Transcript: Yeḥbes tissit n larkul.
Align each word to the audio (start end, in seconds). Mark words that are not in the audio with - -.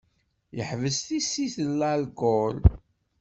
Yeḥbes 0.57 0.97
tissit 1.07 1.55
n 1.67 1.69
larkul. 1.79 2.55